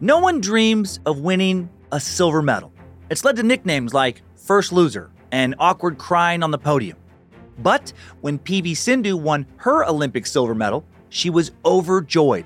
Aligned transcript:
No 0.00 0.18
one 0.18 0.40
dreams 0.40 0.98
of 1.06 1.20
winning 1.20 1.70
a 1.92 2.00
silver 2.00 2.42
medal. 2.42 2.72
It's 3.10 3.24
led 3.24 3.36
to 3.36 3.44
nicknames 3.44 3.94
like 3.94 4.22
First 4.34 4.72
Loser 4.72 5.12
and 5.30 5.54
Awkward 5.60 5.98
Crying 5.98 6.42
on 6.42 6.50
the 6.50 6.58
Podium. 6.58 6.98
But 7.58 7.92
when 8.20 8.40
PV 8.40 8.76
Sindhu 8.76 9.16
won 9.16 9.46
her 9.58 9.84
Olympic 9.84 10.26
silver 10.26 10.54
medal, 10.54 10.84
she 11.10 11.30
was 11.30 11.52
overjoyed. 11.64 12.44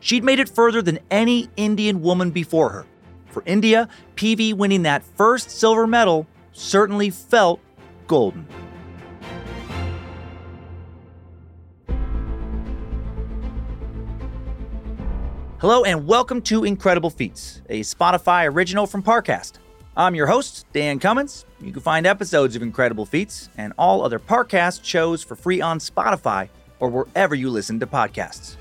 She'd 0.00 0.24
made 0.24 0.40
it 0.40 0.50
further 0.50 0.82
than 0.82 0.98
any 1.10 1.48
Indian 1.56 2.02
woman 2.02 2.30
before 2.30 2.68
her. 2.68 2.86
For 3.30 3.42
India, 3.46 3.88
PV 4.16 4.54
winning 4.54 4.82
that 4.82 5.02
first 5.02 5.50
silver 5.50 5.86
medal 5.86 6.26
certainly 6.52 7.08
felt 7.08 7.60
golden. 8.06 8.46
Hello 15.60 15.84
and 15.84 16.06
welcome 16.06 16.40
to 16.40 16.64
Incredible 16.64 17.10
Feats, 17.10 17.60
a 17.68 17.80
Spotify 17.80 18.50
original 18.50 18.86
from 18.86 19.02
Parcast. 19.02 19.58
I'm 19.94 20.14
your 20.14 20.26
host, 20.26 20.64
Dan 20.72 20.98
Cummins. 20.98 21.44
You 21.60 21.70
can 21.70 21.82
find 21.82 22.06
episodes 22.06 22.56
of 22.56 22.62
Incredible 22.62 23.04
Feats 23.04 23.50
and 23.58 23.74
all 23.76 24.02
other 24.02 24.18
Parcast 24.18 24.82
shows 24.84 25.22
for 25.22 25.36
free 25.36 25.60
on 25.60 25.78
Spotify 25.78 26.48
or 26.78 26.88
wherever 26.88 27.34
you 27.34 27.50
listen 27.50 27.78
to 27.80 27.86
podcasts. 27.86 28.56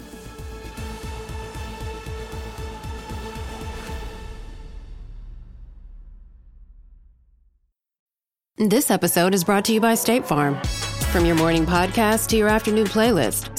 This 8.58 8.91
episode 8.91 9.34
is 9.34 9.45
brought 9.45 9.63
to 9.63 9.73
you 9.73 9.80
by 9.80 9.95
State 9.95 10.27
Farm. 10.27 10.61
From 11.13 11.25
your 11.25 11.38
morning 11.38 11.66
podcast 11.66 12.27
to 12.27 12.38
your 12.38 12.50
afternoon 12.50 12.88
playlist, 12.88 13.59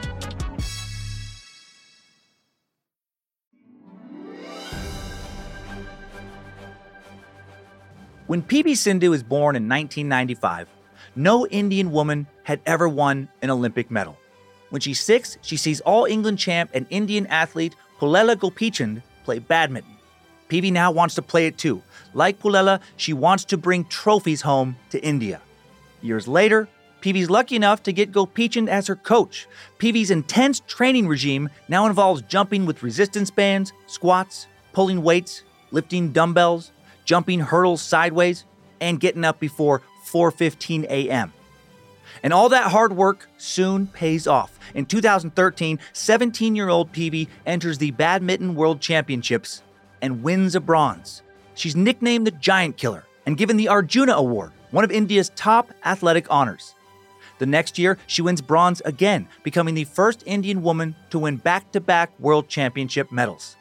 When 8.31 8.41
PV 8.41 8.77
Sindhu 8.77 9.09
was 9.09 9.23
born 9.23 9.57
in 9.57 9.67
1995, 9.67 10.69
no 11.17 11.45
Indian 11.47 11.91
woman 11.91 12.27
had 12.43 12.61
ever 12.65 12.87
won 12.87 13.27
an 13.41 13.49
Olympic 13.49 13.91
medal. 13.91 14.17
When 14.69 14.79
she's 14.79 15.01
six, 15.01 15.37
she 15.41 15.57
sees 15.57 15.81
All 15.81 16.05
England 16.05 16.39
champ 16.39 16.71
and 16.73 16.85
Indian 16.89 17.27
athlete 17.27 17.75
Pullela 17.99 18.37
Gopichand 18.37 19.03
play 19.25 19.39
badminton. 19.39 19.97
PV 20.47 20.71
now 20.71 20.91
wants 20.91 21.15
to 21.15 21.21
play 21.21 21.45
it 21.45 21.57
too. 21.57 21.83
Like 22.13 22.39
Pullela, 22.39 22.79
she 22.95 23.11
wants 23.11 23.43
to 23.43 23.57
bring 23.57 23.83
trophies 23.83 24.39
home 24.39 24.77
to 24.91 25.03
India. 25.03 25.41
Years 26.01 26.25
later, 26.25 26.69
PV's 27.01 27.29
lucky 27.29 27.57
enough 27.57 27.83
to 27.83 27.91
get 27.91 28.13
Gopichand 28.13 28.69
as 28.69 28.87
her 28.87 28.95
coach. 28.95 29.45
PV's 29.77 30.09
intense 30.09 30.61
training 30.67 31.05
regime 31.05 31.49
now 31.67 31.85
involves 31.85 32.21
jumping 32.21 32.65
with 32.65 32.81
resistance 32.81 33.29
bands, 33.29 33.73
squats, 33.87 34.47
pulling 34.71 35.03
weights, 35.03 35.43
lifting 35.71 36.13
dumbbells, 36.13 36.71
jumping 37.11 37.41
hurdles 37.41 37.81
sideways, 37.81 38.45
and 38.79 38.97
getting 38.97 39.25
up 39.25 39.37
before 39.37 39.81
4:15 40.05 40.85
a.m. 40.85 41.33
And 42.23 42.31
all 42.31 42.47
that 42.47 42.71
hard 42.71 42.93
work 42.93 43.27
soon 43.37 43.87
pays 43.87 44.27
off. 44.27 44.57
In 44.73 44.85
2013, 44.85 45.77
17-year-old 45.91 46.93
PV 46.93 47.27
enters 47.45 47.77
the 47.77 47.91
Badminton 47.91 48.55
World 48.55 48.79
Championships 48.79 49.61
and 50.01 50.23
wins 50.23 50.55
a 50.55 50.61
bronze. 50.61 51.21
She's 51.53 51.75
nicknamed 51.75 52.25
the 52.25 52.31
Giant 52.31 52.77
Killer 52.77 53.03
and 53.25 53.37
given 53.37 53.57
the 53.57 53.67
Arjuna 53.67 54.13
Award, 54.13 54.53
one 54.71 54.85
of 54.85 54.91
India's 54.91 55.31
top 55.35 55.73
athletic 55.83 56.27
honors. 56.29 56.75
The 57.39 57.45
next 57.45 57.77
year, 57.77 57.97
she 58.07 58.21
wins 58.21 58.39
bronze 58.39 58.81
again, 58.85 59.27
becoming 59.43 59.75
the 59.75 59.83
first 59.83 60.23
Indian 60.25 60.63
woman 60.63 60.95
to 61.09 61.19
win 61.19 61.35
back 61.35 61.73
to 61.73 61.81
back 61.81 62.17
World 62.21 62.47
Championship 62.47 63.11
medals. 63.11 63.57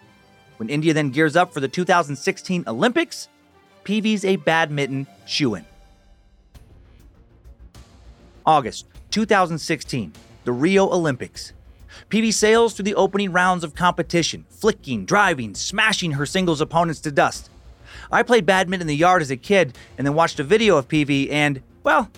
When 0.58 0.68
India 0.68 0.94
then 0.94 1.10
gears 1.10 1.34
up 1.34 1.52
for 1.52 1.58
the 1.58 1.66
2016 1.66 2.62
Olympics, 2.68 3.28
PV's 3.84 4.24
a 4.24 4.36
badminton 4.36 5.06
shoo 5.26 5.54
in. 5.54 5.64
August 8.46 8.86
2016, 9.10 10.12
the 10.44 10.52
Rio 10.52 10.88
Olympics. 10.88 11.52
PV 12.08 12.32
sails 12.32 12.74
through 12.74 12.84
the 12.84 12.94
opening 12.94 13.32
rounds 13.32 13.64
of 13.64 13.74
competition, 13.74 14.44
flicking, 14.48 15.04
driving, 15.04 15.54
smashing 15.54 16.12
her 16.12 16.26
singles 16.26 16.60
opponents 16.60 17.00
to 17.00 17.10
dust. 17.10 17.50
I 18.10 18.22
played 18.22 18.46
badminton 18.46 18.82
in 18.82 18.86
the 18.86 18.96
yard 18.96 19.22
as 19.22 19.30
a 19.30 19.36
kid 19.36 19.76
and 19.98 20.06
then 20.06 20.14
watched 20.14 20.40
a 20.40 20.44
video 20.44 20.76
of 20.76 20.88
PV, 20.88 21.30
and, 21.30 21.62
well, 21.82 22.10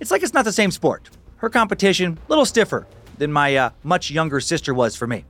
it's 0.00 0.10
like 0.10 0.22
it's 0.22 0.34
not 0.34 0.44
the 0.44 0.52
same 0.52 0.70
sport. 0.70 1.10
Her 1.36 1.48
competition, 1.48 2.18
a 2.26 2.28
little 2.28 2.44
stiffer 2.44 2.86
than 3.18 3.32
my 3.32 3.56
uh, 3.56 3.70
much 3.82 4.10
younger 4.10 4.40
sister 4.40 4.74
was 4.74 4.96
for 4.96 5.06
me. 5.06 5.24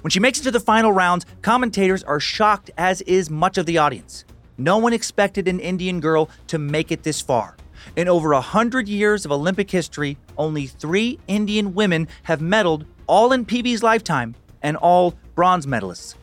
When 0.00 0.10
she 0.10 0.20
makes 0.20 0.40
it 0.40 0.44
to 0.44 0.50
the 0.50 0.60
final 0.60 0.92
rounds, 0.92 1.26
commentators 1.42 2.02
are 2.02 2.20
shocked, 2.20 2.70
as 2.76 3.00
is 3.02 3.30
much 3.30 3.58
of 3.58 3.66
the 3.66 3.78
audience. 3.78 4.24
No 4.56 4.78
one 4.78 4.92
expected 4.92 5.48
an 5.48 5.58
Indian 5.58 6.00
girl 6.00 6.30
to 6.46 6.58
make 6.58 6.92
it 6.92 7.02
this 7.02 7.20
far. 7.20 7.56
In 7.96 8.08
over 8.08 8.32
a 8.32 8.40
hundred 8.40 8.88
years 8.88 9.24
of 9.24 9.32
Olympic 9.32 9.70
history, 9.70 10.16
only 10.38 10.66
three 10.66 11.18
Indian 11.26 11.74
women 11.74 12.08
have 12.22 12.40
medaled, 12.40 12.86
all 13.06 13.32
in 13.32 13.44
PV's 13.44 13.82
lifetime, 13.82 14.34
and 14.62 14.76
all 14.76 15.14
bronze 15.34 15.66
medalists. 15.66 16.14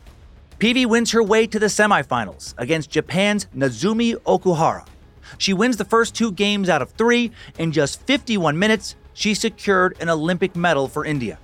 PV 0.58 0.86
wins 0.86 1.10
her 1.10 1.22
way 1.22 1.46
to 1.46 1.58
the 1.58 1.66
semifinals 1.66 2.54
against 2.56 2.90
Japan's 2.90 3.46
Nozomi 3.54 4.14
Okuhara. 4.24 4.86
She 5.38 5.52
wins 5.52 5.76
the 5.76 5.84
first 5.84 6.14
two 6.14 6.32
games 6.32 6.68
out 6.68 6.82
of 6.82 6.90
three. 6.92 7.32
In 7.58 7.72
just 7.72 8.00
51 8.06 8.58
minutes, 8.58 8.96
she 9.12 9.34
secured 9.34 9.96
an 10.00 10.08
Olympic 10.08 10.56
medal 10.56 10.88
for 10.88 11.04
India. 11.04 11.38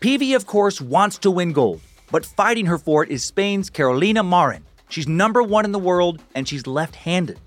PV, 0.00 0.34
of 0.34 0.46
course, 0.46 0.80
wants 0.80 1.18
to 1.18 1.30
win 1.30 1.52
gold, 1.52 1.80
but 2.10 2.24
fighting 2.24 2.66
her 2.66 2.78
for 2.78 3.04
it 3.04 3.10
is 3.10 3.22
Spain's 3.22 3.68
Carolina 3.68 4.22
Marin. 4.22 4.64
She's 4.90 5.08
number 5.08 5.42
one 5.42 5.64
in 5.64 5.72
the 5.72 5.78
world 5.78 6.20
and 6.34 6.46
she's 6.46 6.66
left 6.66 6.96
handed. 6.96 7.38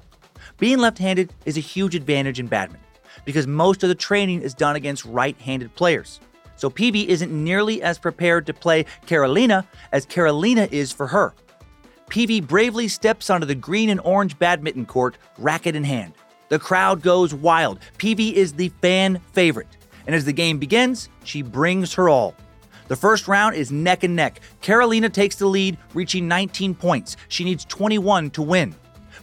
Being 0.58 0.80
left 0.80 0.98
handed 0.98 1.34
is 1.46 1.58
a 1.58 1.60
huge 1.60 1.94
advantage 1.94 2.40
in 2.40 2.48
badminton 2.48 2.88
because 3.26 3.48
most 3.48 3.84
of 3.84 3.90
the 3.90 3.96
training 3.96 4.42
is 4.42 4.54
done 4.54 4.78
against 4.78 5.04
right 5.06 5.40
handed 5.40 5.76
players. 5.76 6.22
So 6.56 6.70
PV 6.70 7.06
isn't 7.08 7.32
nearly 7.32 7.82
as 7.82 8.00
prepared 8.00 8.46
to 8.46 8.54
play 8.54 8.86
Carolina 9.06 9.68
as 9.92 10.06
Carolina 10.06 10.70
is 10.72 10.94
for 10.94 11.06
her. 11.08 11.34
PV 12.10 12.48
bravely 12.48 12.88
steps 12.88 13.30
onto 13.30 13.46
the 13.46 13.56
green 13.56 13.90
and 13.90 14.00
orange 14.02 14.40
badminton 14.40 14.86
court, 14.86 15.18
racket 15.38 15.76
in 15.76 15.84
hand. 15.84 16.14
The 16.48 16.60
crowd 16.60 17.02
goes 17.02 17.34
wild. 17.34 17.80
PV 17.98 18.34
is 18.34 18.54
the 18.54 18.70
fan 18.82 19.20
favorite. 19.34 19.78
And 20.06 20.16
as 20.16 20.24
the 20.24 20.34
game 20.34 20.60
begins, 20.60 21.10
she 21.26 21.42
brings 21.42 21.94
her 21.96 22.08
all. 22.08 22.36
The 22.88 22.96
first 22.96 23.28
round 23.28 23.56
is 23.56 23.72
neck 23.72 24.04
and 24.04 24.16
neck. 24.16 24.40
Carolina 24.62 25.10
takes 25.10 25.36
the 25.36 25.48
lead, 25.48 25.78
reaching 25.94 26.28
19 26.28 26.76
points. 26.76 27.18
She 27.28 27.44
needs 27.44 27.66
21 27.66 28.32
to 28.32 28.42
win. 28.42 28.76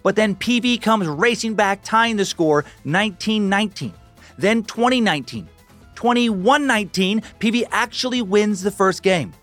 But 0.03 0.17
then 0.17 0.35
PV 0.35 0.81
comes 0.81 1.07
racing 1.07 1.55
back, 1.55 1.83
tying 1.83 2.17
the 2.17 2.25
score 2.25 2.65
19 2.85 3.49
19. 3.49 3.93
Then 4.39 4.63
2019. 4.63 5.49
21 5.95 6.67
19, 6.67 7.21
PV 7.41 7.65
actually 7.71 8.23
wins 8.23 8.63
the 8.63 8.71
first 8.71 9.03
game. 9.03 9.35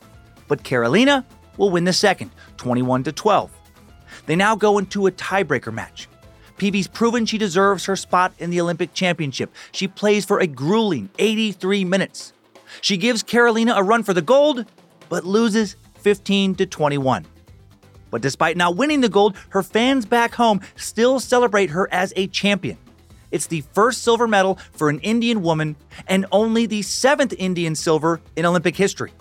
But 0.47 0.63
Carolina 0.63 1.23
will 1.57 1.69
win 1.69 1.83
the 1.83 1.93
second, 1.93 2.31
21 2.57 3.03
12. 3.03 3.51
They 4.25 4.35
now 4.35 4.55
go 4.55 4.79
into 4.79 5.05
a 5.05 5.11
tiebreaker 5.11 5.71
match. 5.71 6.07
PV's 6.57 6.87
proven 6.87 7.27
she 7.27 7.37
deserves 7.37 7.85
her 7.85 7.95
spot 7.95 8.33
in 8.39 8.49
the 8.49 8.59
Olympic 8.59 8.93
Championship. 8.95 9.53
She 9.71 9.87
plays 9.87 10.25
for 10.25 10.39
a 10.39 10.47
grueling 10.47 11.09
83 11.19 11.85
minutes. 11.85 12.33
She 12.81 12.97
gives 12.97 13.23
Carolina 13.23 13.73
a 13.75 13.83
run 13.83 14.03
for 14.03 14.13
the 14.13 14.21
gold, 14.21 14.65
but 15.09 15.25
loses 15.25 15.75
15 15.99 16.55
to 16.55 16.65
21. 16.65 17.25
But 18.09 18.21
despite 18.21 18.57
not 18.57 18.75
winning 18.75 19.01
the 19.01 19.09
gold, 19.09 19.35
her 19.49 19.63
fans 19.63 20.05
back 20.05 20.35
home 20.35 20.61
still 20.75 21.19
celebrate 21.19 21.71
her 21.71 21.91
as 21.91 22.13
a 22.15 22.27
champion. 22.27 22.77
It's 23.31 23.47
the 23.47 23.61
first 23.73 24.03
silver 24.03 24.27
medal 24.27 24.55
for 24.71 24.89
an 24.89 24.99
Indian 24.99 25.41
woman 25.41 25.75
and 26.07 26.25
only 26.31 26.65
the 26.65 26.81
seventh 26.81 27.33
Indian 27.37 27.75
silver 27.75 28.21
in 28.35 28.45
Olympic 28.45 28.75
history. 28.75 29.11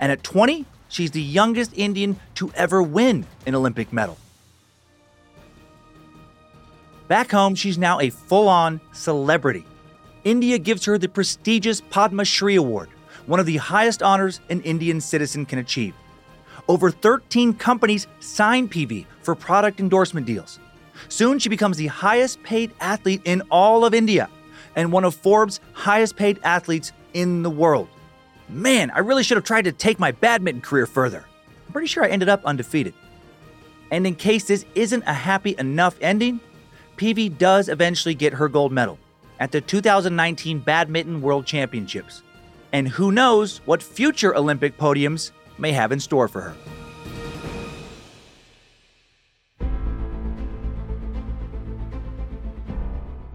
And 0.00 0.12
at 0.12 0.22
20, 0.22 0.66
she's 0.88 1.10
the 1.10 1.22
youngest 1.22 1.72
Indian 1.74 2.20
to 2.34 2.52
ever 2.54 2.82
win 2.82 3.24
an 3.46 3.54
Olympic 3.54 3.92
medal. 3.92 4.18
Back 7.08 7.30
home, 7.30 7.54
she's 7.54 7.78
now 7.78 8.00
a 8.00 8.10
full 8.10 8.48
on 8.48 8.80
celebrity. 8.92 9.64
India 10.24 10.58
gives 10.58 10.84
her 10.84 10.98
the 10.98 11.08
prestigious 11.08 11.80
Padma 11.80 12.24
Shri 12.24 12.56
Award, 12.56 12.90
one 13.26 13.40
of 13.40 13.46
the 13.46 13.56
highest 13.56 14.02
honors 14.02 14.40
an 14.48 14.60
Indian 14.62 15.00
citizen 15.00 15.44
can 15.46 15.58
achieve. 15.58 15.94
Over 16.68 16.90
13 16.90 17.54
companies 17.54 18.06
sign 18.20 18.68
PV 18.68 19.06
for 19.22 19.34
product 19.34 19.78
endorsement 19.80 20.26
deals. 20.26 20.58
Soon 21.08 21.38
she 21.38 21.48
becomes 21.48 21.76
the 21.76 21.88
highest 21.88 22.42
paid 22.42 22.72
athlete 22.80 23.22
in 23.24 23.42
all 23.50 23.84
of 23.84 23.94
India. 23.94 24.28
and 24.76 24.92
one 24.92 25.04
of 25.04 25.14
Forbes' 25.14 25.60
highest 25.72 26.16
paid 26.16 26.38
athletes 26.44 26.92
in 27.14 27.42
the 27.42 27.50
world. 27.50 27.88
Man, 28.48 28.90
I 28.90 28.98
really 28.98 29.22
should 29.22 29.38
have 29.38 29.44
tried 29.44 29.64
to 29.64 29.72
take 29.72 29.98
my 29.98 30.12
badminton 30.12 30.60
career 30.60 30.86
further. 30.86 31.24
I'm 31.66 31.72
pretty 31.72 31.88
sure 31.88 32.04
I 32.04 32.08
ended 32.08 32.28
up 32.28 32.44
undefeated. 32.44 32.92
And 33.90 34.06
in 34.06 34.14
case 34.14 34.44
this 34.44 34.66
isn't 34.74 35.02
a 35.06 35.14
happy 35.14 35.54
enough 35.58 35.96
ending, 36.02 36.40
PV 36.98 37.38
does 37.38 37.68
eventually 37.70 38.14
get 38.14 38.34
her 38.34 38.48
gold 38.48 38.70
medal 38.70 38.98
at 39.40 39.50
the 39.50 39.62
2019 39.62 40.60
Badminton 40.60 41.22
World 41.22 41.46
Championships. 41.46 42.22
And 42.76 42.86
who 42.86 43.10
knows 43.10 43.62
what 43.64 43.82
future 43.82 44.36
Olympic 44.36 44.76
podiums 44.76 45.30
may 45.56 45.72
have 45.72 45.92
in 45.92 45.98
store 45.98 46.28
for 46.28 46.42
her. 46.42 46.54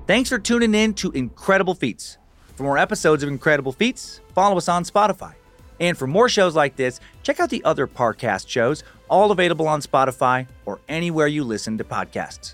Thanks 0.06 0.30
for 0.30 0.38
tuning 0.38 0.76
in 0.76 0.94
to 0.94 1.10
Incredible 1.14 1.74
Feats. 1.74 2.20
For 2.54 2.62
more 2.62 2.78
episodes 2.78 3.24
of 3.24 3.30
Incredible 3.30 3.72
Feats, 3.72 4.22
follow 4.36 4.58
us 4.58 4.70
on 4.70 4.84
Spotify. 4.84 5.34
And 5.80 5.98
for 5.98 6.06
more 6.06 6.30
shows 6.30 6.56
like 6.56 6.76
this, 6.76 7.00
check 7.24 7.40
out 7.40 7.50
the 7.50 7.64
other 7.64 7.88
Parcast 7.88 8.48
shows, 8.48 8.84
all 9.10 9.32
available 9.32 9.68
on 9.68 9.82
Spotify 9.82 10.46
or 10.68 10.80
anywhere 10.88 11.26
you 11.26 11.44
listen 11.44 11.80
to 11.80 11.84
podcasts. 11.84 12.54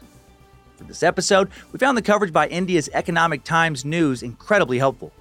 For 0.78 0.86
this 0.86 1.04
episode, 1.04 1.50
we 1.74 1.80
found 1.80 1.98
the 1.98 2.01
coverage 2.01 2.31
by 2.31 2.48
India's 2.48 2.88
Economic 2.94 3.44
Times 3.44 3.83
News 3.83 4.24
incredibly 4.24 4.78
helpful. 4.78 5.12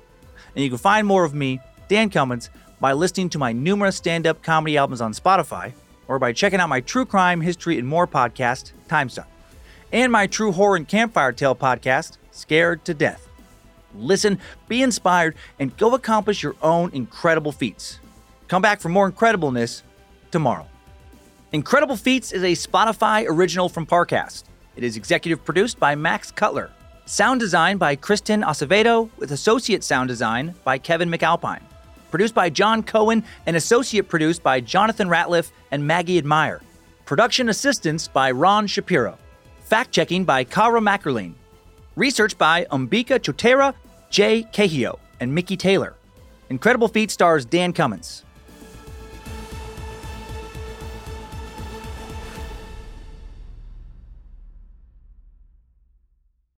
And 0.57 0.65
you 0.65 0.71
can 0.71 0.79
find 0.79 1.07
more 1.07 1.25
of 1.25 1.35
me, 1.35 1.61
Dan 1.89 2.11
Cummins, 2.11 2.51
by 2.81 2.95
listening 2.95 3.29
to 3.31 3.39
my 3.39 3.53
numerous 3.53 3.97
stand 3.97 4.27
up 4.27 4.43
comedy 4.43 4.77
albums 4.77 5.03
on 5.03 5.13
Spotify 5.13 5.75
or 6.09 6.19
by 6.19 6.33
checking 6.33 6.61
out 6.61 6.69
my 6.69 6.81
true 6.81 7.05
crime, 7.05 7.43
history, 7.43 7.79
and 7.79 7.87
more 7.87 8.07
podcast, 8.07 8.73
Timesuck, 8.89 9.27
and 9.93 10.11
my 10.11 10.27
true 10.27 10.53
horror 10.53 10.77
and 10.77 10.89
campfire 10.89 11.33
tale 11.33 11.55
podcast, 11.55 12.17
Scared 12.31 12.85
to 12.87 12.95
Death. 12.95 13.29
Listen, 13.95 14.39
be 14.67 14.83
inspired, 14.83 15.35
and 15.59 15.77
go 15.77 15.95
accomplish 15.95 16.43
your 16.43 16.57
own 16.63 16.91
incredible 16.93 17.53
feats. 17.53 17.99
Come 18.49 18.63
back 18.63 18.81
for 18.81 18.89
more 18.89 19.11
incredibleness 19.11 19.83
tomorrow. 20.31 20.67
Incredible 21.53 21.97
Feats 21.97 22.33
is 22.33 22.43
a 22.43 22.53
Spotify 22.53 23.27
original 23.29 23.69
from 23.69 23.87
Parcast. 23.87 24.45
It 24.75 24.85
is 24.85 24.97
executive 24.97 25.45
produced 25.45 25.79
by 25.79 25.95
Max 25.95 26.31
Cutler. 26.31 26.71
Sound 27.09 27.39
design 27.39 27.77
by 27.79 27.95
Kristen 27.95 28.43
Acevedo, 28.43 29.09
with 29.17 29.31
associate 29.31 29.85
sound 29.85 30.09
design 30.09 30.57
by 30.65 30.77
Kevin 30.77 31.09
McAlpine. 31.09 31.63
Produced 32.11 32.35
by 32.35 32.51
John 32.51 32.83
Cohen 32.83 33.23
and 33.47 33.55
associate 33.57 34.09
produced 34.09 34.43
by 34.43 34.61
Jonathan 34.61 35.07
Ratliff 35.09 35.53
and 35.71 35.87
Maggie 35.87 36.19
Admire. 36.19 36.61
Production 37.05 37.49
assistance 37.49 38.09
by 38.09 38.33
Ron 38.33 38.67
Shapiro. 38.67 39.19
Fact 39.63 39.93
checking 39.93 40.25
by 40.25 40.43
Kara 40.43 40.81
Mackerlane. 40.81 41.35
Research 41.95 42.37
by 42.37 42.65
Umbika 42.73 43.21
Chotera, 43.21 43.73
Jay 44.11 44.43
Cahio, 44.53 44.99
and 45.21 45.33
Mickey 45.33 45.57
Taylor. 45.57 45.95
Incredible 46.51 46.89
Feat 46.89 47.13
stars 47.13 47.45
Dan 47.45 47.73
Cummins. 47.73 48.25